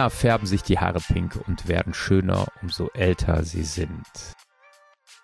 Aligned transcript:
Männer 0.00 0.08
färben 0.08 0.46
sich 0.46 0.62
die 0.62 0.78
Haare 0.78 0.98
pink 0.98 1.38
und 1.46 1.68
werden 1.68 1.92
schöner, 1.92 2.46
umso 2.62 2.88
älter 2.94 3.44
sie 3.44 3.64
sind. 3.64 4.06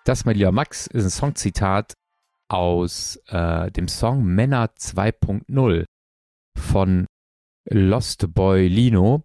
Das, 0.05 0.23
mein 0.23 0.35
lieber 0.35 0.51
Max, 0.51 0.85
ist 0.85 1.03
ein 1.03 1.09
Songzitat 1.09 1.93
aus 2.47 3.19
äh, 3.25 3.71
dem 3.71 3.87
Song 3.87 4.23
Männer 4.23 4.67
2.0 4.77 5.85
von 6.55 7.07
Lost 7.67 8.31
Boy 8.35 8.67
Lino. 8.67 9.23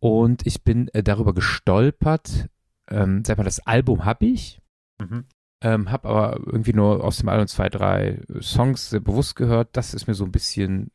Und 0.00 0.46
ich 0.46 0.64
bin 0.64 0.88
äh, 0.88 1.02
darüber 1.02 1.32
gestolpert. 1.32 2.48
Ähm, 2.90 3.24
sag 3.24 3.38
mal, 3.38 3.44
das 3.44 3.60
Album 3.60 4.04
habe 4.04 4.26
ich. 4.26 4.60
Mhm. 5.00 5.24
Ähm, 5.62 5.90
hab 5.90 6.04
aber 6.04 6.40
irgendwie 6.44 6.74
nur 6.74 7.02
aus 7.02 7.16
dem 7.16 7.30
Album 7.30 7.46
zwei, 7.46 7.70
drei 7.70 8.20
Songs 8.42 8.90
sehr 8.90 9.00
bewusst 9.00 9.34
gehört. 9.34 9.70
Das 9.78 9.94
ist 9.94 10.06
mir 10.06 10.14
so 10.14 10.26
ein 10.26 10.32
bisschen, 10.32 10.90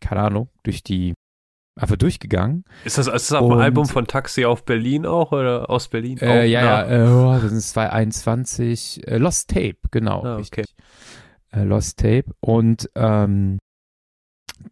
keine 0.00 0.22
Ahnung, 0.22 0.48
durch 0.62 0.82
die 0.82 1.12
einfach 1.76 1.96
durchgegangen. 1.96 2.64
Ist 2.84 2.98
das, 2.98 3.06
ist 3.06 3.30
das 3.30 3.32
auf 3.32 3.48
dem 3.48 3.58
Album 3.58 3.86
von 3.86 4.06
Taxi 4.06 4.44
auf 4.44 4.64
Berlin 4.64 5.06
auch 5.06 5.32
oder 5.32 5.70
aus 5.70 5.88
Berlin? 5.88 6.18
Äh, 6.18 6.26
auch, 6.26 6.34
ja, 6.34 6.44
ja, 6.44 6.82
äh, 6.88 7.08
oh, 7.08 7.40
das 7.40 7.50
sind 7.50 7.62
221. 7.62 9.06
Äh, 9.06 9.18
Lost 9.18 9.50
Tape, 9.50 9.78
genau. 9.90 10.22
Ah, 10.24 10.38
okay. 10.38 10.64
Äh, 11.50 11.64
Lost 11.64 11.98
Tape. 11.98 12.26
Und 12.40 12.90
ähm, 12.94 13.58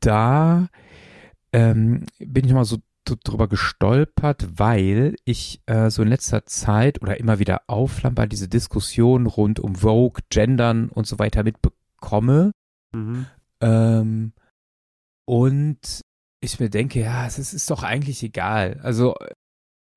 da 0.01 0.69
ähm, 1.53 2.05
bin 2.19 2.45
ich 2.45 2.53
mal 2.53 2.65
so 2.65 2.79
drüber 3.25 3.49
gestolpert, 3.49 4.47
weil 4.57 5.17
ich 5.25 5.63
äh, 5.67 5.91
so 5.91 6.03
in 6.03 6.09
letzter 6.09 6.45
Zeit 6.47 7.03
oder 7.03 7.19
immer 7.19 7.39
wieder 7.39 7.63
aufflammer 7.67 8.27
diese 8.27 8.47
Diskussion 8.47 9.27
rund 9.27 9.59
um 9.59 9.75
Vogue, 9.75 10.23
Gendern 10.29 10.91
und 10.91 11.07
so 11.07 11.19
weiter 11.19 11.43
mitbekomme. 11.43 12.53
Mhm. 12.93 13.27
Ähm, 13.61 14.33
und 15.25 16.03
ich 16.41 16.59
mir 16.59 16.71
denke, 16.71 17.01
ja, 17.01 17.27
es 17.27 17.39
ist, 17.39 17.53
ist 17.53 17.71
doch 17.71 17.83
eigentlich 17.83 18.23
egal. 18.23 18.81
Also 18.83 19.15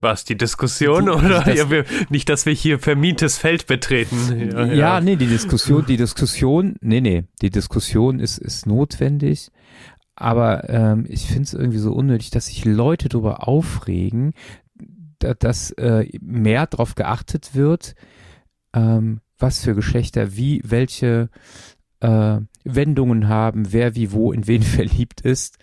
was, 0.03 0.25
die 0.25 0.37
Diskussion 0.37 1.05
die, 1.05 1.11
oder 1.11 1.41
das, 1.43 1.57
ja, 1.57 1.69
wir, 1.69 1.85
nicht, 2.09 2.27
dass 2.27 2.45
wir 2.45 2.53
hier 2.53 2.77
vermintes 2.77 3.37
Feld 3.37 3.67
betreten? 3.67 4.51
Ja, 4.51 4.65
ja, 4.65 4.73
ja, 4.73 5.01
nee, 5.01 5.15
die 5.15 5.27
Diskussion, 5.27 5.85
die 5.85 5.97
Diskussion, 5.97 6.75
nee, 6.81 6.99
nee, 6.99 7.23
die 7.41 7.49
Diskussion 7.49 8.19
ist, 8.19 8.37
ist 8.37 8.67
notwendig, 8.67 9.49
aber 10.15 10.69
ähm, 10.69 11.05
ich 11.07 11.27
finde 11.27 11.43
es 11.43 11.53
irgendwie 11.53 11.79
so 11.79 11.93
unnötig, 11.93 12.29
dass 12.31 12.47
sich 12.47 12.65
Leute 12.65 13.09
darüber 13.09 13.47
aufregen, 13.47 14.33
da, 15.19 15.33
dass 15.33 15.71
äh, 15.71 16.05
mehr 16.21 16.67
darauf 16.67 16.95
geachtet 16.95 17.55
wird, 17.55 17.95
ähm, 18.75 19.21
was 19.39 19.63
für 19.63 19.73
Geschlechter 19.73 20.35
wie 20.35 20.61
welche 20.65 21.29
äh, 22.03 22.41
Wendungen 22.65 23.29
haben, 23.29 23.71
wer 23.71 23.95
wie 23.95 24.11
wo 24.11 24.31
in 24.31 24.45
wen 24.45 24.61
verliebt 24.61 25.21
ist 25.21 25.57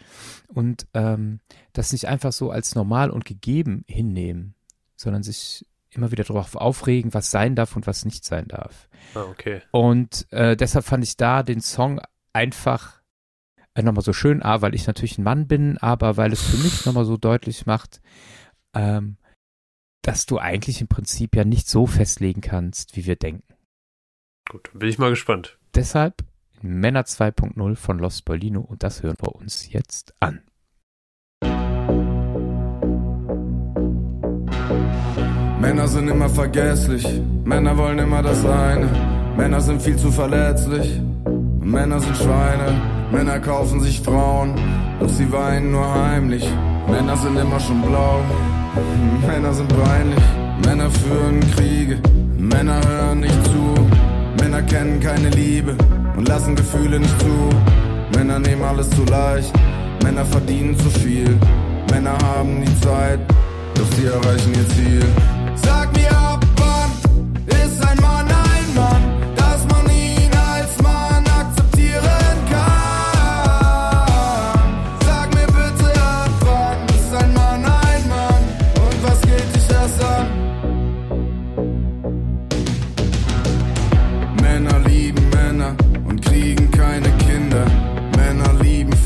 und 0.48 0.86
ähm, 0.94 1.40
das 1.72 1.92
nicht 1.92 2.08
einfach 2.08 2.32
so 2.32 2.50
als 2.50 2.74
normal 2.74 3.10
und 3.10 3.24
gegeben 3.24 3.84
hinnehmen, 3.86 4.54
sondern 4.96 5.22
sich 5.22 5.66
immer 5.90 6.10
wieder 6.12 6.24
darauf 6.24 6.56
aufregen, 6.56 7.14
was 7.14 7.30
sein 7.30 7.56
darf 7.56 7.76
und 7.76 7.86
was 7.86 8.04
nicht 8.04 8.24
sein 8.24 8.48
darf. 8.48 8.88
Ah, 9.14 9.24
okay. 9.24 9.60
Und 9.70 10.26
äh, 10.30 10.56
deshalb 10.56 10.84
fand 10.84 11.04
ich 11.04 11.16
da 11.16 11.42
den 11.42 11.60
Song 11.60 12.00
einfach 12.32 13.00
äh, 13.74 13.82
nochmal 13.82 14.04
so 14.04 14.12
schön, 14.12 14.42
A, 14.42 14.62
weil 14.62 14.74
ich 14.74 14.86
natürlich 14.86 15.18
ein 15.18 15.24
Mann 15.24 15.46
bin, 15.46 15.78
aber 15.78 16.16
weil 16.16 16.32
es 16.32 16.42
für 16.42 16.56
mich 16.58 16.86
nochmal 16.86 17.04
so 17.04 17.16
deutlich 17.16 17.66
macht, 17.66 18.00
ähm, 18.74 19.16
dass 20.02 20.26
du 20.26 20.38
eigentlich 20.38 20.80
im 20.80 20.88
Prinzip 20.88 21.36
ja 21.36 21.44
nicht 21.44 21.68
so 21.68 21.86
festlegen 21.86 22.40
kannst, 22.40 22.96
wie 22.96 23.04
wir 23.04 23.16
denken. 23.16 23.54
Gut, 24.48 24.70
bin 24.72 24.88
ich 24.88 24.98
mal 24.98 25.10
gespannt. 25.10 25.58
Deshalb 25.74 26.24
Männer 26.62 27.04
2.0 27.04 27.74
von 27.74 27.98
Los 27.98 28.20
Berlino 28.20 28.60
und 28.60 28.82
das 28.82 29.02
hören 29.02 29.16
wir 29.20 29.34
uns 29.34 29.72
jetzt 29.72 30.14
an. 30.20 30.40
Männer 35.60 35.88
sind 35.88 36.08
immer 36.08 36.28
vergesslich, 36.28 37.06
Männer 37.44 37.76
wollen 37.78 37.98
immer 37.98 38.22
das 38.22 38.44
eine, 38.44 38.88
Männer 39.36 39.60
sind 39.60 39.80
viel 39.80 39.96
zu 39.96 40.10
verletzlich, 40.10 41.00
Männer 41.60 42.00
sind 42.00 42.16
Schweine, 42.16 42.78
Männer 43.10 43.40
kaufen 43.40 43.80
sich 43.80 44.00
Frauen, 44.00 44.54
doch 44.98 45.08
sie 45.08 45.30
weinen 45.32 45.70
nur 45.70 45.94
heimlich, 45.94 46.46
Männer 46.88 47.16
sind 47.16 47.38
immer 47.38 47.60
schon 47.60 47.80
blau, 47.82 48.20
Männer 49.26 49.54
sind 49.54 49.68
peinlich, 49.68 50.24
Männer 50.66 50.90
führen 50.90 51.40
Kriege, 51.52 51.98
Männer 52.36 52.80
hören 52.86 53.20
nicht 53.20 53.44
zu, 53.44 53.74
Männer 54.42 54.62
kennen 54.62 55.00
keine 55.00 55.30
Liebe, 55.30 55.76
und 56.16 56.28
lassen 56.28 56.54
Gefühle 56.54 57.00
nicht 57.00 57.20
zu. 57.20 57.50
Männer 58.16 58.38
nehmen 58.38 58.62
alles 58.62 58.90
zu 58.90 59.04
leicht, 59.04 59.52
Männer 60.02 60.24
verdienen 60.24 60.78
zu 60.78 60.90
viel. 60.90 61.38
Männer 61.90 62.16
haben 62.22 62.64
die 62.64 62.80
Zeit, 62.80 63.20
doch 63.74 63.86
sie 63.96 64.06
erreichen 64.06 64.52
ihr 64.54 64.68
Ziel. 64.68 65.09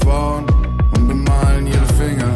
Frauen 0.03 0.45
und 0.97 1.09
bemalen 1.09 1.67
ihre 1.67 1.87
Finger. 1.95 2.33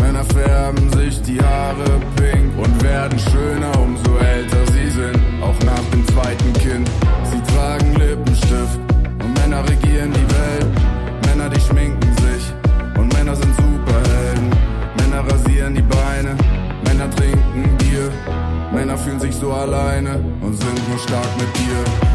Männer 0.00 0.24
färben 0.24 0.90
sich 0.92 1.20
die 1.22 1.40
Haare 1.40 2.00
pink 2.16 2.58
und 2.58 2.82
werden 2.82 3.18
schöner, 3.18 3.78
umso 3.80 4.16
älter 4.18 4.66
sie 4.72 4.90
sind. 4.90 5.18
Auch 5.42 5.58
nach 5.64 5.84
dem 5.92 6.06
zweiten 6.08 6.52
Kind. 6.54 6.90
Sie 7.24 7.42
tragen 7.52 7.94
Lippenstift 7.94 8.80
und 9.22 9.32
Männer 9.40 9.62
regieren 9.68 10.12
die 10.12 10.34
Welt. 10.34 10.66
Männer, 11.26 11.48
die 11.48 11.60
schminken 11.60 12.12
sich 12.16 12.44
und 12.98 13.12
Männer 13.14 13.36
sind 13.36 13.54
Superhelden. 13.56 14.50
Männer 14.98 15.32
rasieren 15.32 15.74
die 15.74 15.82
Beine, 15.82 16.36
Männer 16.84 17.10
trinken 17.10 17.76
Bier. 17.78 18.10
Männer 18.72 18.96
fühlen 18.96 19.20
sich 19.20 19.34
so 19.34 19.52
alleine 19.52 20.22
und 20.40 20.54
sind 20.54 20.88
nur 20.88 20.98
stark 20.98 21.28
mit 21.38 21.48
dir. 21.56 22.09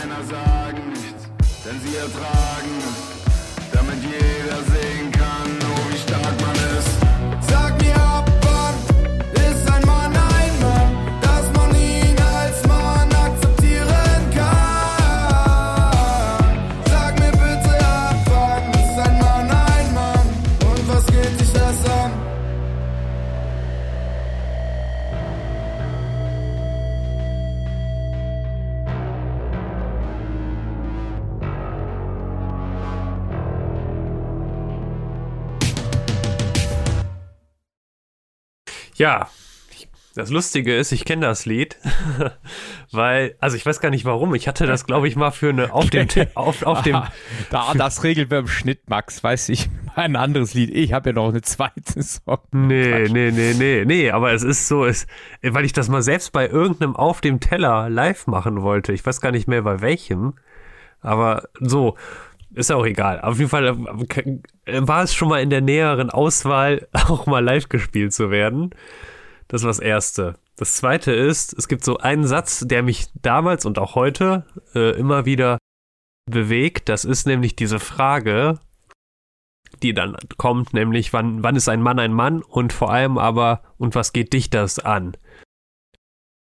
Männer 0.00 0.24
sagen 0.24 0.88
nichts, 0.88 1.28
denn 1.62 1.78
sie 1.82 1.96
ertragen 1.96 2.78
es, 2.78 3.70
damit 3.70 4.02
jeder 4.02 4.62
sehen 4.72 5.12
kann. 5.12 5.49
Ja, 39.00 39.30
das 40.14 40.28
Lustige 40.28 40.76
ist, 40.76 40.92
ich 40.92 41.06
kenne 41.06 41.24
das 41.24 41.46
Lied, 41.46 41.78
weil, 42.92 43.34
also 43.40 43.56
ich 43.56 43.64
weiß 43.64 43.80
gar 43.80 43.88
nicht 43.88 44.04
warum, 44.04 44.34
ich 44.34 44.46
hatte 44.46 44.66
das, 44.66 44.84
glaube 44.84 45.08
ich, 45.08 45.16
mal 45.16 45.30
für 45.30 45.48
eine 45.48 45.72
auf 45.72 45.88
dem, 45.88 46.06
auf, 46.34 46.64
auf 46.64 46.82
dem. 46.82 47.00
da, 47.50 47.72
das 47.72 48.04
regeln 48.04 48.30
wir 48.30 48.40
im 48.40 48.46
Schnitt, 48.46 48.90
Max, 48.90 49.24
weiß 49.24 49.48
ich, 49.48 49.70
ein 49.94 50.16
anderes 50.16 50.52
Lied. 50.52 50.68
Ich 50.74 50.92
habe 50.92 51.08
ja 51.08 51.14
noch 51.14 51.30
eine 51.30 51.40
zweite 51.40 52.02
Song. 52.02 52.40
Nee, 52.52 53.08
nee, 53.08 53.30
nee, 53.30 53.54
nee, 53.56 53.84
nee, 53.86 54.10
aber 54.10 54.32
es 54.32 54.42
ist 54.42 54.68
so, 54.68 54.84
es, 54.84 55.06
weil 55.40 55.64
ich 55.64 55.72
das 55.72 55.88
mal 55.88 56.02
selbst 56.02 56.32
bei 56.32 56.46
irgendeinem 56.46 56.94
auf 56.94 57.22
dem 57.22 57.40
Teller 57.40 57.88
live 57.88 58.26
machen 58.26 58.60
wollte. 58.60 58.92
Ich 58.92 59.06
weiß 59.06 59.22
gar 59.22 59.32
nicht 59.32 59.48
mehr 59.48 59.62
bei 59.62 59.80
welchem, 59.80 60.34
aber 61.00 61.48
so. 61.58 61.96
Ist 62.54 62.72
auch 62.72 62.84
egal. 62.84 63.20
Auf 63.20 63.38
jeden 63.38 63.50
Fall 63.50 63.66
äh, 63.66 64.80
war 64.82 65.02
es 65.02 65.14
schon 65.14 65.28
mal 65.28 65.40
in 65.40 65.50
der 65.50 65.60
näheren 65.60 66.10
Auswahl, 66.10 66.88
auch 66.92 67.26
mal 67.26 67.44
live 67.44 67.68
gespielt 67.68 68.12
zu 68.12 68.30
werden. 68.30 68.70
Das 69.48 69.62
war 69.62 69.68
das 69.68 69.78
Erste. 69.78 70.34
Das 70.56 70.76
Zweite 70.76 71.12
ist, 71.12 71.54
es 71.56 71.68
gibt 71.68 71.84
so 71.84 71.98
einen 71.98 72.26
Satz, 72.26 72.64
der 72.66 72.82
mich 72.82 73.06
damals 73.14 73.64
und 73.64 73.78
auch 73.78 73.94
heute 73.94 74.44
äh, 74.74 74.90
immer 74.98 75.24
wieder 75.24 75.58
bewegt. 76.26 76.88
Das 76.88 77.04
ist 77.04 77.26
nämlich 77.26 77.56
diese 77.56 77.78
Frage, 77.78 78.58
die 79.82 79.94
dann 79.94 80.16
kommt, 80.36 80.74
nämlich 80.74 81.12
wann, 81.12 81.42
wann 81.42 81.56
ist 81.56 81.68
ein 81.68 81.82
Mann 81.82 81.98
ein 81.98 82.12
Mann 82.12 82.42
und 82.42 82.72
vor 82.72 82.92
allem 82.92 83.18
aber, 83.18 83.62
und 83.78 83.94
was 83.94 84.12
geht 84.12 84.32
dich 84.32 84.50
das 84.50 84.78
an? 84.78 85.16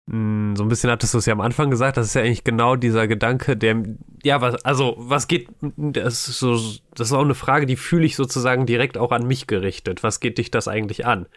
Hm, 0.09 0.55
so 0.55 0.63
ein 0.63 0.69
bisschen 0.69 0.89
hattest 0.89 1.13
du 1.13 1.17
es 1.17 1.25
ja 1.25 1.33
am 1.33 1.41
Anfang 1.41 1.69
gesagt, 1.69 1.97
das 1.97 2.07
ist 2.07 2.13
ja 2.13 2.21
eigentlich 2.21 2.45
genau 2.45 2.75
dieser 2.75 3.07
Gedanke, 3.07 3.57
der, 3.57 3.83
ja, 4.23 4.39
was, 4.39 4.63
also, 4.63 4.95
was 4.97 5.27
geht, 5.27 5.49
das 5.61 6.29
ist 6.29 6.39
so, 6.39 6.53
das 6.95 7.07
ist 7.07 7.13
auch 7.13 7.23
eine 7.23 7.35
Frage, 7.35 7.65
die 7.65 7.75
fühle 7.75 8.05
ich 8.05 8.15
sozusagen 8.15 8.65
direkt 8.65 8.97
auch 8.97 9.11
an 9.11 9.27
mich 9.27 9.47
gerichtet. 9.47 10.03
Was 10.03 10.19
geht 10.19 10.37
dich 10.37 10.49
das 10.49 10.67
eigentlich 10.67 11.05
an? 11.05 11.27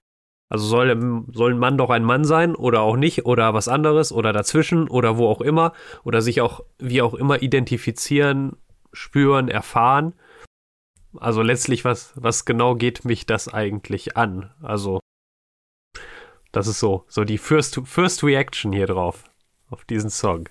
Also 0.48 0.66
soll, 0.66 1.24
soll 1.32 1.52
ein 1.52 1.58
Mann 1.58 1.78
doch 1.78 1.90
ein 1.90 2.04
Mann 2.04 2.24
sein 2.24 2.56
oder 2.56 2.80
auch 2.80 2.96
nicht 2.96 3.24
oder 3.24 3.54
was 3.54 3.68
anderes 3.68 4.12
oder 4.12 4.32
dazwischen 4.32 4.88
oder 4.88 5.16
wo 5.16 5.28
auch 5.28 5.40
immer 5.40 5.72
oder 6.02 6.22
sich 6.22 6.40
auch 6.40 6.64
wie 6.78 7.02
auch 7.02 7.14
immer 7.14 7.40
identifizieren, 7.40 8.56
spüren, 8.92 9.48
erfahren. 9.48 10.12
Also 11.16 11.42
letztlich, 11.42 11.84
was, 11.84 12.12
was 12.16 12.44
genau 12.44 12.74
geht 12.74 13.04
mich 13.04 13.26
das 13.26 13.52
eigentlich 13.52 14.16
an? 14.16 14.50
Also, 14.60 15.00
das 16.52 16.66
ist 16.66 16.80
so, 16.80 17.04
so 17.08 17.24
die 17.24 17.38
First, 17.38 17.80
First 17.84 18.22
Reaction 18.22 18.72
hier 18.72 18.86
drauf, 18.86 19.24
auf 19.68 19.84
diesen 19.84 20.10
Song. 20.10 20.48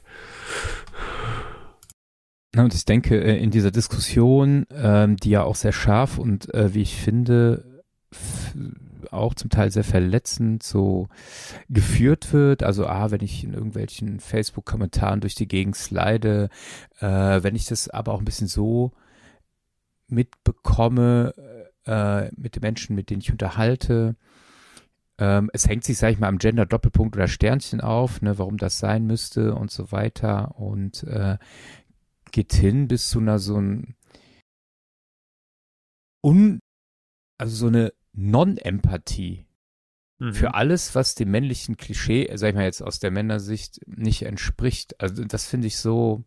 Und 2.55 2.73
ich 2.73 2.85
denke, 2.85 3.21
äh, 3.21 3.37
in 3.37 3.51
dieser 3.51 3.71
Diskussion, 3.71 4.65
ähm, 4.71 5.17
die 5.17 5.31
ja 5.31 5.43
auch 5.43 5.55
sehr 5.55 5.71
scharf 5.71 6.17
und 6.17 6.53
äh, 6.53 6.73
wie 6.73 6.81
ich 6.81 6.95
finde, 6.95 7.83
auch 9.11 9.33
zum 9.33 9.49
Teil 9.49 9.71
sehr 9.71 9.83
verletzend 9.83 10.63
so 10.63 11.07
geführt 11.69 12.33
wird. 12.33 12.63
Also, 12.63 12.87
ah, 12.87 13.11
wenn 13.11 13.21
ich 13.21 13.43
in 13.43 13.53
irgendwelchen 13.53 14.19
Facebook-Kommentaren 14.19 15.21
durch 15.21 15.35
die 15.35 15.47
Gegend 15.47 15.75
slide, 15.75 16.49
äh, 16.99 17.07
wenn 17.43 17.55
ich 17.55 17.65
das 17.65 17.89
aber 17.89 18.13
auch 18.13 18.19
ein 18.19 18.25
bisschen 18.25 18.47
so 18.47 18.91
mitbekomme 20.07 21.33
äh, 21.85 22.29
mit 22.35 22.55
den 22.55 22.61
Menschen, 22.61 22.95
mit 22.95 23.09
denen 23.09 23.21
ich 23.21 23.31
unterhalte, 23.31 24.15
ähm, 25.19 25.49
es 25.53 25.67
hängt 25.67 25.83
sich, 25.83 25.97
sag 25.97 26.11
ich 26.11 26.19
mal, 26.19 26.29
am 26.29 26.37
Gender-Doppelpunkt 26.37 27.15
oder 27.15 27.27
Sternchen 27.27 27.81
auf, 27.81 28.21
ne, 28.21 28.39
warum 28.39 28.57
das 28.57 28.79
sein 28.79 29.05
müsste 29.05 29.53
und 29.53 29.69
so 29.69 29.91
weiter 29.91 30.57
und 30.57 31.03
äh, 31.03 31.37
geht 32.31 32.53
hin 32.53 32.87
bis 32.87 33.09
zu 33.09 33.19
einer 33.19 33.37
so 33.37 33.59
ein 33.59 33.95
un, 36.25 36.59
also 37.37 37.55
so 37.55 37.67
eine 37.67 37.93
Non-Empathie 38.13 39.45
mhm. 40.19 40.33
für 40.33 40.53
alles, 40.53 40.95
was 40.95 41.15
dem 41.15 41.31
männlichen 41.31 41.77
Klischee, 41.77 42.29
sag 42.35 42.49
ich 42.49 42.55
mal 42.55 42.63
jetzt 42.63 42.81
aus 42.81 42.99
der 42.99 43.11
Männersicht, 43.11 43.81
nicht 43.87 44.23
entspricht. 44.23 44.99
Also 45.01 45.23
das 45.23 45.45
finde 45.45 45.67
ich 45.67 45.77
so, 45.77 46.23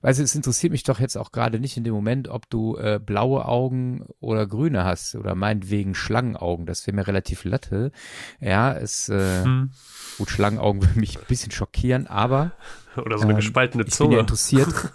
weißt 0.00 0.18
du, 0.18 0.24
es 0.24 0.34
interessiert 0.34 0.72
mich 0.72 0.84
doch 0.84 1.00
jetzt 1.00 1.16
auch 1.16 1.32
gerade 1.32 1.60
nicht 1.60 1.76
in 1.76 1.84
dem 1.84 1.94
Moment, 1.94 2.28
ob 2.28 2.48
du 2.48 2.76
äh, 2.76 3.00
blaue 3.04 3.44
Augen 3.44 4.06
oder 4.20 4.46
grüne 4.46 4.84
hast 4.84 5.14
oder 5.14 5.34
meinetwegen 5.34 5.94
Schlangenaugen. 5.94 6.66
Das 6.66 6.86
wäre 6.86 6.96
mir 6.96 7.06
relativ 7.06 7.44
latte. 7.44 7.92
Ja, 8.40 8.72
es, 8.72 9.08
äh, 9.08 9.44
mhm. 9.44 9.70
gut, 10.18 10.30
Schlangenaugen 10.30 10.82
würde 10.86 10.98
mich 10.98 11.18
ein 11.18 11.26
bisschen 11.28 11.52
schockieren, 11.52 12.06
aber 12.06 12.52
Oder 12.96 13.18
so 13.18 13.24
eine 13.24 13.32
ähm, 13.32 13.36
gespaltene 13.36 13.84
ich 13.84 13.92
Zunge. 13.92 14.10
Bin 14.10 14.16
ja 14.16 14.20
interessiert, 14.20 14.68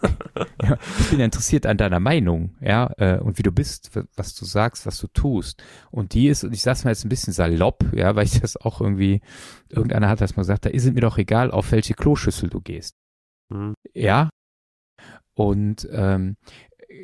ja, 0.62 0.78
ich 1.00 1.10
bin 1.10 1.20
ja 1.20 1.26
interessiert 1.26 1.66
an 1.66 1.78
deiner 1.78 2.00
Meinung, 2.00 2.56
ja, 2.62 2.92
äh, 2.98 3.20
und 3.20 3.38
wie 3.38 3.44
du 3.44 3.52
bist, 3.52 3.92
was 4.16 4.36
du 4.36 4.46
sagst, 4.46 4.86
was 4.86 5.00
du 5.00 5.08
tust. 5.08 5.64
Und 5.92 6.14
die 6.14 6.28
ist, 6.28 6.44
und 6.44 6.54
ich 6.54 6.62
sag's 6.62 6.84
mal 6.84 6.92
jetzt 6.92 7.06
ein 7.06 7.10
bisschen 7.10 7.34
salopp, 7.34 7.86
ja, 7.94 8.16
weil 8.16 8.26
ich 8.26 8.40
das 8.40 8.58
auch 8.58 8.82
irgendwie, 8.82 9.22
irgendeiner 9.70 10.10
hat 10.10 10.22
das 10.22 10.36
mal 10.36 10.44
gesagt, 10.44 10.66
da 10.66 10.70
ist 10.70 10.86
es 10.86 10.94
mir 10.94 11.02
doch 11.02 11.18
egal, 11.18 11.52
auf 11.52 11.72
welche 11.72 11.94
Kloschüssel 11.94 12.50
du 12.50 12.62
gehst. 12.62 12.96
Mhm. 13.50 13.74
Ja. 13.94 14.30
Und 15.34 15.88
ähm, 15.92 16.36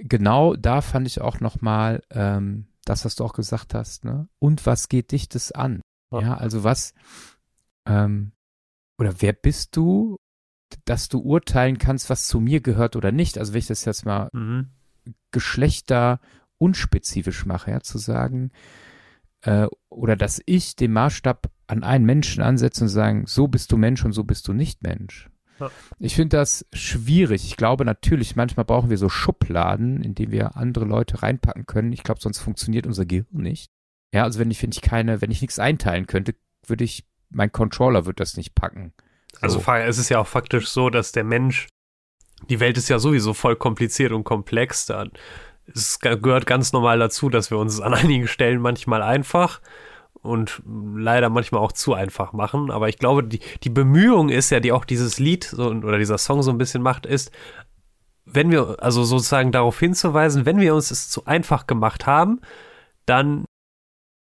genau 0.03 0.55
da 0.55 0.81
fand 0.81 1.07
ich 1.07 1.21
auch 1.21 1.39
nochmal 1.39 2.01
ähm, 2.09 2.67
das, 2.85 3.05
was 3.05 3.15
du 3.15 3.23
auch 3.23 3.33
gesagt 3.33 3.73
hast, 3.73 4.03
ne? 4.05 4.27
Und 4.39 4.65
was 4.65 4.89
geht 4.89 5.11
dich 5.11 5.29
das 5.29 5.51
an? 5.51 5.81
Ja, 6.11 6.21
ja 6.21 6.33
also 6.35 6.63
was, 6.63 6.93
ähm, 7.87 8.33
oder 8.99 9.21
wer 9.21 9.33
bist 9.33 9.75
du 9.75 10.17
dass 10.85 11.09
du 11.09 11.19
urteilen 11.19 11.77
kannst, 11.77 12.09
was 12.09 12.27
zu 12.27 12.39
mir 12.39 12.61
gehört 12.61 12.95
oder 12.95 13.11
nicht. 13.11 13.37
Also 13.37 13.53
wenn 13.53 13.59
ich 13.59 13.67
das 13.67 13.85
jetzt 13.85 14.05
mal 14.05 14.29
mhm. 14.33 14.69
Geschlechter 15.31 16.19
unspezifisch 16.57 17.45
mache, 17.45 17.71
ja, 17.71 17.81
zu 17.81 17.97
sagen, 17.97 18.51
äh, 19.41 19.67
oder 19.89 20.15
dass 20.15 20.41
ich 20.45 20.75
den 20.75 20.93
Maßstab 20.93 21.51
an 21.67 21.83
einen 21.83 22.05
Menschen 22.05 22.43
ansetze 22.43 22.83
und 22.83 22.89
sagen, 22.89 23.25
so 23.25 23.47
bist 23.47 23.71
du 23.71 23.77
Mensch 23.77 24.03
und 24.05 24.13
so 24.13 24.23
bist 24.23 24.47
du 24.47 24.53
nicht 24.53 24.83
Mensch. 24.83 25.29
Ja. 25.59 25.71
Ich 25.99 26.15
finde 26.15 26.37
das 26.37 26.65
schwierig. 26.73 27.45
Ich 27.45 27.57
glaube 27.57 27.85
natürlich, 27.85 28.35
manchmal 28.35 28.65
brauchen 28.65 28.89
wir 28.89 28.97
so 28.97 29.09
Schubladen, 29.09 30.01
in 30.01 30.15
die 30.15 30.31
wir 30.31 30.55
andere 30.57 30.85
Leute 30.85 31.21
reinpacken 31.21 31.65
können. 31.65 31.93
Ich 31.93 32.03
glaube, 32.03 32.21
sonst 32.21 32.39
funktioniert 32.39 32.87
unser 32.87 33.05
Gehirn 33.05 33.27
nicht. 33.31 33.71
Ja, 34.13 34.23
also 34.23 34.39
wenn 34.39 34.51
ich, 34.51 34.61
wenn 34.61 34.71
ich 34.71 34.81
keine, 34.81 35.21
wenn 35.21 35.31
ich 35.31 35.41
nichts 35.41 35.59
einteilen 35.59 36.07
könnte, 36.07 36.35
würde 36.65 36.83
ich, 36.83 37.05
mein 37.29 37.51
Controller 37.51 38.05
würde 38.05 38.17
das 38.17 38.37
nicht 38.37 38.55
packen. 38.55 38.93
Also 39.41 39.59
so. 39.59 39.71
es 39.71 39.97
ist 39.97 40.09
ja 40.09 40.19
auch 40.19 40.27
faktisch 40.27 40.67
so, 40.67 40.89
dass 40.89 41.11
der 41.11 41.23
Mensch, 41.23 41.67
die 42.49 42.59
Welt 42.59 42.77
ist 42.77 42.89
ja 42.89 42.99
sowieso 42.99 43.33
voll 43.33 43.55
kompliziert 43.55 44.11
und 44.11 44.23
komplex. 44.23 44.85
Da, 44.85 45.05
es 45.73 45.99
gehört 45.99 46.45
ganz 46.45 46.73
normal 46.73 46.99
dazu, 46.99 47.29
dass 47.29 47.51
wir 47.51 47.57
uns 47.57 47.79
an 47.81 47.93
einigen 47.93 48.27
Stellen 48.27 48.61
manchmal 48.61 49.01
einfach 49.01 49.61
und 50.21 50.61
leider 50.65 51.29
manchmal 51.29 51.61
auch 51.61 51.73
zu 51.73 51.93
einfach 51.93 52.33
machen. 52.33 52.71
Aber 52.71 52.89
ich 52.89 52.97
glaube, 52.97 53.23
die, 53.23 53.39
die 53.63 53.69
Bemühung 53.69 54.29
ist 54.29 54.49
ja, 54.49 54.59
die 54.59 54.71
auch 54.71 54.85
dieses 54.85 55.19
Lied 55.19 55.43
so, 55.43 55.67
oder 55.67 55.97
dieser 55.97 56.17
Song 56.17 56.41
so 56.41 56.51
ein 56.51 56.57
bisschen 56.57 56.81
macht, 56.81 57.05
ist, 57.05 57.31
wenn 58.25 58.51
wir, 58.51 58.77
also 58.79 59.03
sozusagen 59.03 59.51
darauf 59.51 59.79
hinzuweisen, 59.79 60.45
wenn 60.45 60.59
wir 60.59 60.73
uns 60.73 60.91
es 60.91 61.09
zu 61.09 61.25
einfach 61.25 61.67
gemacht 61.67 62.07
haben, 62.07 62.39
dann 63.05 63.43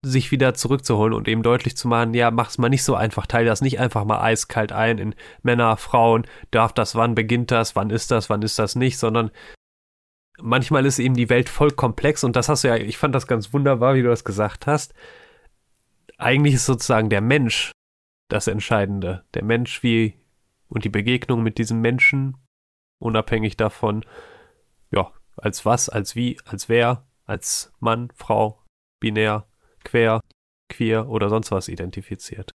sich 0.02 0.30
wieder 0.30 0.54
zurückzuholen 0.54 1.12
und 1.12 1.28
eben 1.28 1.42
deutlich 1.42 1.76
zu 1.76 1.86
machen, 1.88 2.14
ja, 2.14 2.30
mach 2.30 2.48
es 2.48 2.58
mal 2.58 2.70
nicht 2.70 2.84
so 2.84 2.94
einfach, 2.94 3.26
teile 3.26 3.46
das 3.46 3.60
nicht 3.60 3.80
einfach 3.80 4.04
mal 4.04 4.20
eiskalt 4.20 4.72
ein 4.72 4.98
in 4.98 5.14
Männer, 5.42 5.76
Frauen, 5.76 6.26
darf 6.50 6.72
das, 6.72 6.94
wann 6.94 7.14
beginnt 7.14 7.50
das, 7.50 7.76
wann 7.76 7.90
ist 7.90 8.10
das, 8.10 8.30
wann 8.30 8.42
ist 8.42 8.58
das 8.58 8.76
nicht, 8.76 8.98
sondern 8.98 9.30
manchmal 10.40 10.86
ist 10.86 10.98
eben 10.98 11.14
die 11.14 11.28
Welt 11.28 11.50
voll 11.50 11.70
komplex 11.70 12.24
und 12.24 12.34
das 12.34 12.48
hast 12.48 12.64
du 12.64 12.68
ja, 12.68 12.76
ich 12.76 12.96
fand 12.96 13.14
das 13.14 13.26
ganz 13.26 13.52
wunderbar, 13.52 13.94
wie 13.94 14.02
du 14.02 14.08
das 14.08 14.24
gesagt 14.24 14.66
hast. 14.66 14.94
Eigentlich 16.16 16.54
ist 16.54 16.66
sozusagen 16.66 17.10
der 17.10 17.20
Mensch 17.20 17.72
das 18.30 18.46
Entscheidende. 18.46 19.24
Der 19.34 19.44
Mensch 19.44 19.82
wie 19.82 20.14
und 20.68 20.84
die 20.84 20.90
Begegnung 20.90 21.42
mit 21.42 21.58
diesem 21.58 21.80
Menschen, 21.80 22.36
unabhängig 22.98 23.56
davon, 23.56 24.04
ja, 24.90 25.12
als 25.36 25.66
was, 25.66 25.88
als 25.88 26.16
wie, 26.16 26.38
als 26.44 26.68
wer, 26.68 27.06
als 27.24 27.72
Mann, 27.80 28.10
Frau, 28.14 28.62
binär, 29.00 29.46
quer, 29.84 30.20
queer 30.68 31.08
oder 31.08 31.28
sonst 31.28 31.50
was 31.50 31.68
identifiziert. 31.68 32.52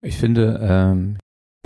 Ich 0.00 0.16
finde, 0.16 0.60
ähm, 0.62 1.18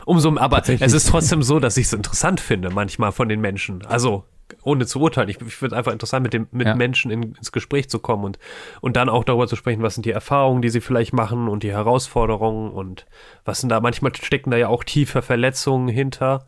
Umso, 0.04 0.36
aber 0.36 0.66
es 0.66 0.92
ist 0.92 1.08
trotzdem 1.08 1.42
so, 1.42 1.60
dass 1.60 1.76
ich 1.76 1.86
es 1.86 1.92
interessant 1.92 2.40
finde, 2.40 2.70
manchmal 2.70 3.12
von 3.12 3.28
den 3.28 3.40
Menschen. 3.40 3.84
Also, 3.86 4.24
ohne 4.62 4.86
zu 4.86 5.00
urteilen. 5.00 5.28
Ich, 5.28 5.40
ich 5.40 5.54
finde 5.54 5.74
es 5.74 5.78
einfach 5.78 5.92
interessant, 5.92 6.24
mit, 6.24 6.32
dem, 6.32 6.48
mit 6.50 6.66
ja. 6.66 6.74
Menschen 6.74 7.10
in, 7.10 7.34
ins 7.34 7.52
Gespräch 7.52 7.88
zu 7.88 7.98
kommen 8.00 8.24
und, 8.24 8.38
und 8.80 8.96
dann 8.96 9.08
auch 9.08 9.24
darüber 9.24 9.46
zu 9.46 9.56
sprechen, 9.56 9.82
was 9.82 9.94
sind 9.94 10.04
die 10.04 10.10
Erfahrungen, 10.10 10.62
die 10.62 10.70
sie 10.70 10.80
vielleicht 10.80 11.12
machen 11.12 11.48
und 11.48 11.62
die 11.62 11.70
Herausforderungen 11.70 12.70
und 12.70 13.06
was 13.44 13.60
sind 13.60 13.68
da, 13.68 13.80
manchmal 13.80 14.14
stecken 14.14 14.50
da 14.50 14.56
ja 14.56 14.68
auch 14.68 14.84
tiefe 14.84 15.22
Verletzungen 15.22 15.88
hinter 15.88 16.46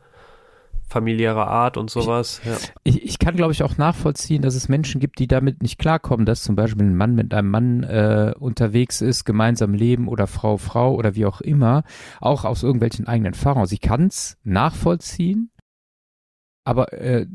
familiärer 0.88 1.47
Art 1.49 1.76
und 1.76 1.91
sowas. 1.91 2.41
Ich, 2.43 2.50
ja. 2.50 2.57
ich, 2.85 3.03
ich 3.05 3.19
kann, 3.19 3.37
glaube 3.37 3.53
ich, 3.53 3.62
auch 3.62 3.76
nachvollziehen, 3.76 4.43
dass 4.43 4.55
es 4.55 4.69
Menschen 4.69 5.00
gibt, 5.00 5.19
die 5.19 5.26
damit 5.26 5.62
nicht 5.62 5.79
klarkommen, 5.79 6.26
dass 6.26 6.43
zum 6.43 6.57
Beispiel 6.57 6.87
ein 6.87 6.97
Mann 6.97 7.14
mit 7.14 7.33
einem 7.35 7.50
Mann 7.50 7.83
äh, 7.83 8.35
unterwegs 8.38 9.00
ist, 9.00 9.25
gemeinsam 9.25 9.75
leben 9.75 10.09
oder 10.09 10.26
Frau, 10.26 10.57
Frau 10.57 10.95
oder 10.95 11.14
wie 11.14 11.26
auch 11.26 11.41
immer, 11.41 11.85
auch 12.21 12.45
aus 12.45 12.62
irgendwelchen 12.62 13.07
eigenen 13.07 13.33
Erfahrungen. 13.33 13.67
Sie 13.67 13.79
kann 13.79 14.07
es 14.07 14.37
nachvollziehen, 14.45 15.50
aber 16.64 16.93
äh, 16.93 17.26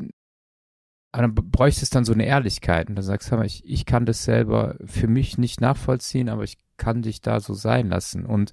dann 1.12 1.34
bräuchte 1.34 1.82
es 1.84 1.89
dann 1.89 2.06
so 2.06 2.13
eine 2.13 2.25
Ehrlichkeit 2.25 2.89
und 2.89 2.96
dann 2.96 3.03
sagst 3.03 3.32
du, 3.32 3.41
ich, 3.41 3.63
ich 3.65 3.86
kann 3.86 4.06
das 4.06 4.24
selber 4.24 4.75
für 4.86 5.08
mich 5.08 5.38
nicht 5.38 5.60
nachvollziehen, 5.60 6.29
aber 6.29 6.44
ich 6.44 6.58
kann 6.77 7.01
dich 7.01 7.22
da 7.22 7.39
so 7.39 7.53
sein 7.53 7.89
lassen. 7.89 8.25
Und 8.25 8.51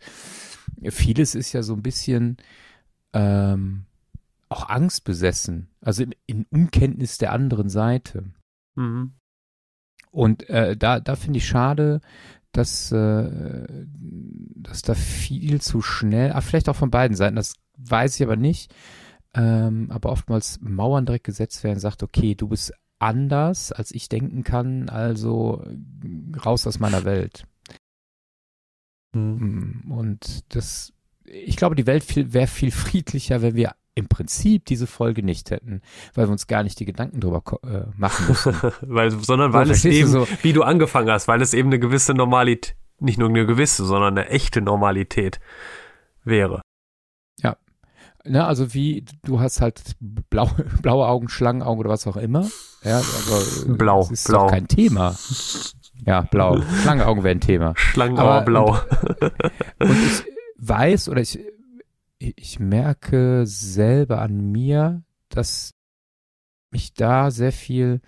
vieles 0.82 1.34
ist 1.34 1.52
ja 1.52 1.62
so 1.62 1.74
ein 1.74 1.82
bisschen 1.82 2.38
ähm, 3.12 3.84
auch 4.48 4.68
Angst 4.68 5.04
besessen, 5.04 5.68
also 5.80 6.02
in, 6.02 6.14
in 6.26 6.46
Unkenntnis 6.50 7.18
der 7.18 7.32
anderen 7.32 7.68
Seite. 7.68 8.24
Mhm. 8.74 9.14
Und 10.10 10.48
äh, 10.48 10.76
da, 10.76 11.00
da 11.00 11.16
finde 11.16 11.38
ich 11.38 11.46
schade, 11.46 12.00
dass, 12.52 12.90
äh, 12.92 13.84
dass 13.98 14.82
da 14.82 14.94
viel 14.94 15.60
zu 15.60 15.82
schnell, 15.82 16.32
ah, 16.32 16.40
vielleicht 16.40 16.68
auch 16.68 16.76
von 16.76 16.90
beiden 16.90 17.16
Seiten, 17.16 17.36
das 17.36 17.54
weiß 17.76 18.16
ich 18.16 18.22
aber 18.22 18.36
nicht, 18.36 18.74
ähm, 19.34 19.90
aber 19.90 20.10
oftmals 20.10 20.58
Mauern 20.62 21.04
direkt 21.04 21.24
gesetzt 21.24 21.62
werden, 21.64 21.78
sagt, 21.78 22.02
okay, 22.02 22.34
du 22.34 22.48
bist 22.48 22.72
anders, 22.98 23.72
als 23.72 23.90
ich 23.90 24.08
denken 24.08 24.42
kann, 24.42 24.88
also 24.88 25.62
raus 26.44 26.66
aus 26.66 26.78
meiner 26.78 27.04
Welt. 27.04 27.46
Mhm. 29.14 29.84
Und 29.90 30.44
das, 30.54 30.92
ich 31.24 31.56
glaube, 31.56 31.74
die 31.74 31.86
Welt 31.86 32.32
wäre 32.32 32.46
viel 32.46 32.70
friedlicher, 32.70 33.42
wenn 33.42 33.54
wir 33.54 33.74
im 33.96 34.08
Prinzip 34.08 34.66
diese 34.66 34.86
Folge 34.86 35.22
nicht 35.22 35.50
hätten, 35.50 35.80
weil 36.14 36.28
wir 36.28 36.32
uns 36.32 36.46
gar 36.46 36.62
nicht 36.62 36.78
die 36.78 36.84
Gedanken 36.84 37.18
drüber 37.18 37.42
äh, 37.64 37.86
machen 37.96 38.26
müssen. 38.28 38.54
weil, 38.82 39.10
sondern 39.10 39.54
weil 39.54 39.70
es 39.70 39.84
eben, 39.86 40.08
so, 40.08 40.28
wie 40.42 40.52
du 40.52 40.62
angefangen 40.62 41.10
hast, 41.10 41.26
weil 41.26 41.40
es 41.40 41.54
eben 41.54 41.70
eine 41.70 41.80
gewisse 41.80 42.12
Normalität, 42.12 42.76
nicht 43.00 43.18
nur 43.18 43.30
eine 43.30 43.46
gewisse, 43.46 43.84
sondern 43.86 44.16
eine 44.16 44.28
echte 44.28 44.60
Normalität 44.60 45.40
wäre. 46.24 46.60
Ja. 47.40 47.56
Ne, 48.24 48.46
also 48.46 48.74
wie, 48.74 49.02
du 49.24 49.40
hast 49.40 49.62
halt 49.62 49.96
blau, 49.98 50.50
blaue 50.82 51.06
Augen, 51.06 51.30
Schlangenaugen 51.30 51.80
oder 51.80 51.90
was 51.90 52.06
auch 52.06 52.18
immer. 52.18 52.46
Ja, 52.82 52.98
aber 52.98 53.74
blau, 53.76 54.00
das 54.00 54.10
ist 54.10 54.28
blau. 54.28 54.44
doch 54.44 54.50
kein 54.50 54.68
Thema. 54.68 55.16
Ja, 56.04 56.20
blau. 56.20 56.60
Schlangenaugen 56.82 57.24
wären 57.24 57.38
ein 57.38 57.40
Thema. 57.40 57.72
Schlangenaugen 57.76 58.44
blau. 58.44 58.78
Und, 59.78 59.90
und 59.90 60.04
ich 60.04 60.22
weiß 60.58 61.08
oder 61.08 61.22
ich 61.22 61.38
ich 62.18 62.58
merke 62.58 63.46
selber 63.46 64.20
an 64.20 64.50
mir, 64.50 65.02
dass 65.28 65.72
mich 66.72 66.94
da 66.94 67.30
sehr 67.30 67.52
viel 67.52 68.00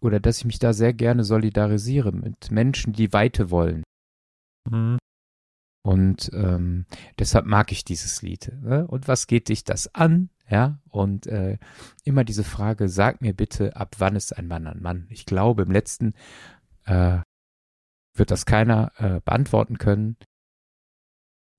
oder 0.00 0.20
dass 0.20 0.38
ich 0.38 0.44
mich 0.44 0.58
da 0.58 0.72
sehr 0.72 0.92
gerne 0.92 1.24
solidarisiere 1.24 2.12
mit 2.12 2.50
Menschen, 2.50 2.92
die 2.92 3.12
Weite 3.12 3.50
wollen. 3.50 3.82
Mhm. 4.68 4.98
Und 5.84 6.30
ähm, 6.32 6.86
deshalb 7.18 7.46
mag 7.46 7.72
ich 7.72 7.84
dieses 7.84 8.22
Lied. 8.22 8.52
Ne? 8.62 8.86
Und 8.86 9.08
was 9.08 9.26
geht 9.26 9.48
dich 9.48 9.64
das 9.64 9.92
an? 9.94 10.30
Ja, 10.48 10.80
und 10.90 11.26
äh, 11.26 11.58
immer 12.04 12.24
diese 12.24 12.44
Frage, 12.44 12.88
sag 12.88 13.20
mir 13.20 13.34
bitte, 13.34 13.74
ab 13.74 13.96
wann 13.98 14.16
ist 14.16 14.36
ein 14.36 14.46
Mann 14.46 14.66
ein 14.66 14.82
Mann? 14.82 15.06
Ich 15.08 15.24
glaube, 15.24 15.62
im 15.62 15.70
letzten 15.70 16.14
äh, 16.84 17.20
wird 18.14 18.30
das 18.30 18.44
keiner 18.44 18.92
äh, 18.98 19.20
beantworten 19.24 19.78
können. 19.78 20.16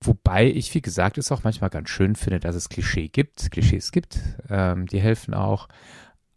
Wobei 0.06 0.46
ich, 0.46 0.74
wie 0.74 0.82
gesagt, 0.82 1.18
es 1.18 1.32
auch 1.32 1.44
manchmal 1.44 1.70
ganz 1.70 1.88
schön 1.88 2.14
finde, 2.14 2.40
dass 2.40 2.56
es 2.56 2.68
Klischee 2.68 3.08
gibt, 3.08 3.50
Klischees 3.50 3.92
gibt. 3.92 4.20
Ähm, 4.48 4.86
die 4.86 5.00
helfen 5.00 5.34
auch, 5.34 5.68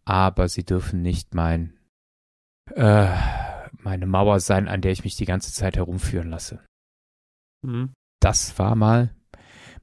aber 0.04 0.48
sie 0.48 0.64
dürfen 0.64 1.02
nicht 1.02 1.34
mein 1.34 1.74
äh, 2.74 3.08
meine 3.72 4.06
Mauer 4.06 4.40
sein, 4.40 4.68
an 4.68 4.80
der 4.80 4.92
ich 4.92 5.04
mich 5.04 5.16
die 5.16 5.24
ganze 5.24 5.52
Zeit 5.52 5.76
herumführen 5.76 6.30
lasse. 6.30 6.60
Mhm. 7.62 7.92
Das 8.20 8.58
war 8.58 8.74
mal 8.74 9.14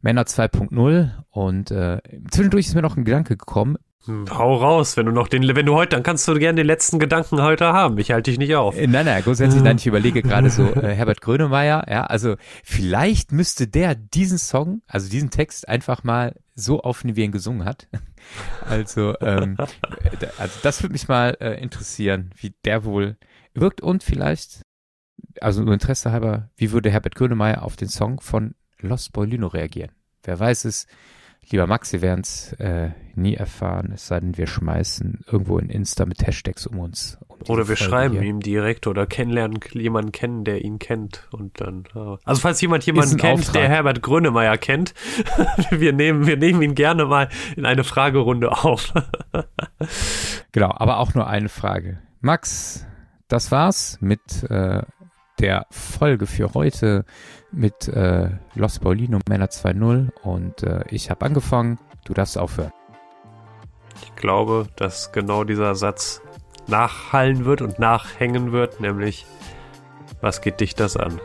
Männer 0.02 0.24
2.0 0.24 1.24
und 1.30 1.72
äh, 1.72 2.02
zwischendurch 2.30 2.68
ist 2.68 2.76
mir 2.76 2.82
noch 2.82 2.98
ein 2.98 3.06
Gedanke 3.06 3.38
gekommen. 3.38 3.78
Hm, 4.06 4.26
hau 4.30 4.56
raus, 4.56 4.98
wenn 4.98 5.08
du 5.08 5.12
noch 5.12 5.28
den, 5.28 5.56
wenn 5.56 5.66
du 5.66 5.74
heute, 5.74 5.96
dann 5.96 6.04
kannst 6.04 6.28
du 6.28 6.34
gerne 6.36 6.58
den 6.58 6.68
letzten 6.68 7.00
Gedanken 7.00 7.42
heute 7.42 7.74
haben. 7.74 7.98
Ich 7.98 8.12
halte 8.12 8.30
dich 8.30 8.38
nicht 8.38 8.56
auf. 8.56 8.78
Äh, 8.78 8.88
nein, 8.88 9.06
nein, 9.06 9.24
grundsätzlich, 9.24 9.64
nein, 9.64 9.78
ich 9.78 9.88
überlege 9.88 10.22
gerade 10.22 10.50
so, 10.50 10.64
äh, 10.76 10.94
Herbert 10.94 11.22
Grönemeyer, 11.22 11.86
ja, 11.90 12.06
also 12.06 12.36
vielleicht 12.64 13.32
müsste 13.32 13.68
der 13.68 13.96
diesen 13.96 14.38
Song, 14.38 14.82
also 14.88 15.10
diesen 15.10 15.32
Text 15.32 15.68
einfach 15.68 16.04
mal 16.04 16.36
so 16.54 16.82
aufnehmen, 16.82 17.16
wie 17.16 17.22
er 17.22 17.26
ihn 17.26 17.32
gesungen 17.32 17.66
hat. 17.66 17.88
Also, 18.68 19.14
ähm, 19.20 19.56
also 20.40 20.60
das 20.64 20.82
würde 20.82 20.94
mich 20.94 21.08
mal 21.08 21.38
äh, 21.40 21.62
interessieren, 21.62 22.32
wie 22.36 22.56
der 22.66 22.84
wohl 22.84 23.18
wirkt 23.54 23.82
und 23.82 24.02
vielleicht, 24.02 24.62
also 25.42 25.62
nur 25.62 25.76
Interesse 25.76 26.12
halber, 26.12 26.50
wie 26.58 26.72
würde 26.72 26.90
Herbert 26.90 27.14
Grönemeyer 27.14 27.62
auf 27.62 27.76
den 27.76 27.88
Song 27.88 28.20
von 28.20 28.56
Los 28.80 29.10
Boy 29.10 29.36
reagieren? 29.36 29.92
Wer 30.24 30.40
weiß 30.40 30.66
es, 30.66 30.88
Lieber 31.50 31.68
Max, 31.68 31.92
Sie 31.92 32.02
werden 32.02 32.22
es 32.22 32.54
äh, 32.54 32.90
nie 33.14 33.36
erfahren, 33.36 33.92
es 33.94 34.08
sei 34.08 34.20
denn, 34.20 34.38
wir 34.38 34.48
schmeißen 34.48 35.22
irgendwo 35.28 35.60
in 35.60 35.70
Insta 35.70 36.06
mit 36.06 36.26
Hashtags 36.26 36.66
um 36.66 36.80
uns. 36.80 37.20
Um 37.28 37.38
oder 37.48 37.68
wir 37.68 37.78
Folge 37.78 37.84
schreiben 37.84 38.14
hier. 38.16 38.24
ihm 38.24 38.40
direkt 38.40 38.88
oder 38.88 39.06
kennenlernen 39.06 39.60
jemanden 39.74 40.12
kennen, 40.12 40.44
der 40.44 40.64
ihn 40.64 40.80
kennt 40.80 41.28
und 41.32 41.62
dann. 41.62 41.84
Uh. 41.94 42.18
Also 42.24 42.42
falls 42.42 42.60
jemand 42.62 42.86
jemanden 42.86 43.18
kennt, 43.18 43.40
Auftrag. 43.42 43.54
der 43.54 43.70
Herbert 43.70 44.02
Grönemeyer 44.02 44.58
kennt, 44.58 44.94
wir 45.70 45.94
nehmen 45.94 46.26
wir 46.26 46.38
nehmen 46.38 46.62
ihn 46.62 46.76
gerne 46.76 47.06
mal 47.06 47.30
in 47.56 47.66
eine 47.66 47.84
Fragerunde 47.84 48.52
auf. 48.52 48.94
genau, 50.52 50.74
aber 50.76 50.98
auch 50.98 51.14
nur 51.14 51.28
eine 51.28 51.50
Frage. 51.50 52.00
Max, 52.22 52.86
das 53.28 53.52
war's 53.52 53.98
mit 54.02 54.44
äh, 54.50 54.82
der 55.40 55.66
Folge 55.70 56.28
für 56.28 56.54
heute 56.54 57.06
mit 57.52 57.88
äh, 57.88 58.30
Los 58.54 58.80
Paulino 58.80 59.20
Männer 59.28 59.48
2.0 59.48 60.12
und 60.22 60.64
äh, 60.64 60.84
ich 60.90 61.10
habe 61.10 61.26
angefangen, 61.26 61.80
du 62.06 62.14
darfst 62.14 62.38
aufhören. 62.38 62.72
Ich 64.04 64.16
glaube, 64.16 64.68
dass 64.76 65.12
genau 65.12 65.44
dieser 65.44 65.76
Satz 65.76 66.22
nachhallen 66.68 67.46
wird 67.46 67.62
und 67.62 67.80
nachhängen 67.80 68.52
wird, 68.52 68.80
nämlich 68.80 69.26
was 70.22 70.42
geht 70.42 70.60
dich 70.60 70.76
das 70.76 70.98
an? 70.98 71.20